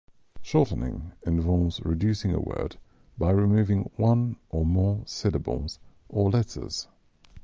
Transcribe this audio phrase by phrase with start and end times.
[0.41, 2.77] Shortening involves reducing a word
[3.19, 5.77] by removing one or more syllables
[6.09, 6.87] or letters.